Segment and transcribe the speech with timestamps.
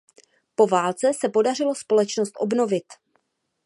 [0.55, 2.83] Po válce se podařilo společnost obnovit.